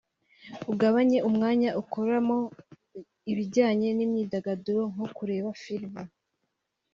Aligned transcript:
ugabanye 0.71 1.17
umwanya 1.29 1.69
ukoramo 1.81 2.37
ibijyanye 3.31 3.89
n'imyidagaduro 3.97 4.81
nko 4.93 5.05
kureba 5.15 5.49
film 5.61 5.93